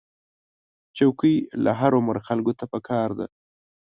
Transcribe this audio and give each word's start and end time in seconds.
چوکۍ 0.97 1.35
له 1.63 1.71
هر 1.79 1.91
عمر 1.99 2.17
خلکو 2.27 2.51
ته 2.59 2.65
پکار 2.73 3.09
ده. 3.19 3.27